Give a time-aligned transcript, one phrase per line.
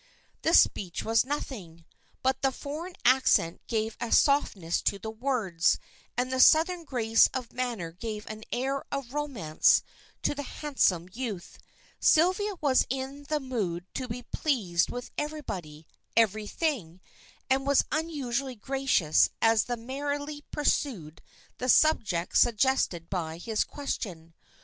[0.41, 1.85] The speech was nothing,
[2.23, 5.77] but the foreign accent gave a softness to the words,
[6.17, 9.83] and the southern grace of manner gave an air of romance
[10.23, 11.59] to the handsome youth.
[11.99, 15.85] Sylvia was in the mood to be pleased with everybody,
[16.17, 16.99] everything,
[17.47, 21.21] and was unusually gracious as they merrily pursued
[21.59, 24.33] the subject suggested by his question.